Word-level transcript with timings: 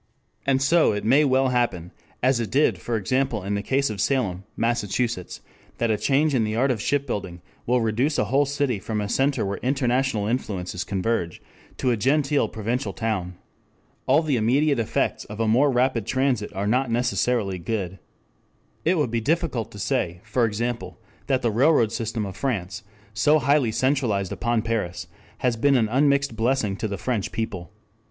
And 0.47 0.63
so 0.63 0.93
it 0.93 1.05
may 1.05 1.23
well 1.23 1.49
happen, 1.49 1.91
as 2.23 2.39
it 2.39 2.49
did 2.49 2.79
for 2.79 2.95
example 2.97 3.43
in 3.43 3.53
the 3.53 3.61
case 3.61 3.91
of 3.91 4.01
Salem, 4.01 4.45
Massachusetts, 4.57 5.41
that 5.77 5.91
a 5.91 5.97
change 5.99 6.33
in 6.33 6.43
the 6.43 6.55
art 6.55 6.71
of 6.71 6.81
shipbuilding 6.81 7.39
will 7.67 7.81
reduce 7.81 8.17
a 8.17 8.23
whole 8.25 8.47
city 8.47 8.79
from 8.79 8.99
a 8.99 9.07
center 9.07 9.45
where 9.45 9.57
international 9.59 10.25
influences 10.25 10.83
converge 10.83 11.39
to 11.77 11.91
a 11.91 11.97
genteel 11.97 12.47
provincial 12.47 12.93
town. 12.93 13.35
All 14.07 14.23
the 14.23 14.37
immediate 14.37 14.79
effects 14.79 15.25
of 15.25 15.37
more 15.47 15.69
rapid 15.69 16.07
transit 16.07 16.51
are 16.55 16.65
not 16.65 16.89
necessarily 16.89 17.59
good. 17.59 17.99
It 18.83 18.97
would 18.97 19.11
be 19.11 19.21
difficult 19.21 19.69
to 19.71 19.77
say, 19.77 20.21
for 20.23 20.45
example, 20.45 20.97
that 21.27 21.43
the 21.43 21.51
railroad 21.51 21.91
system 21.91 22.25
of 22.25 22.35
France, 22.35 22.81
so 23.13 23.37
highly 23.37 23.71
centralized 23.71 24.31
upon 24.31 24.63
Paris, 24.63 25.05
has 25.45 25.55
been 25.55 25.75
an 25.75 25.89
unmixed 25.89 26.35
blessing 26.35 26.75
to 26.77 26.87
the 26.87 26.97
French 26.97 27.31
people. 27.31 27.69